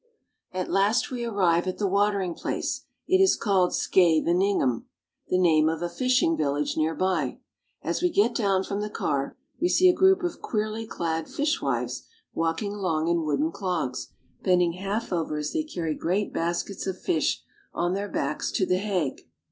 [0.51, 2.85] At last we arrive at the watering place.
[3.07, 4.85] It is called Scheveningen (sKa/ven in Hen),
[5.29, 7.37] the name of a fishing vil lage, near by.
[7.83, 12.01] As we get down from the car we see a group of queerly clad fishwives
[12.33, 14.07] walking along in wooden clogs,
[14.41, 18.79] bending half over as they carry great baskets of fish on their backs to The
[18.79, 19.27] Hague.